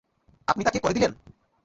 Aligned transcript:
আপনি 0.47 0.61
তাকে 0.63 0.79
করে 0.79 0.93
দিলেন? 0.93 1.11